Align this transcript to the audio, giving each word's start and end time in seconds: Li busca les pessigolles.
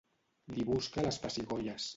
Li 0.55 0.65
busca 0.71 1.05
les 1.09 1.23
pessigolles. 1.27 1.89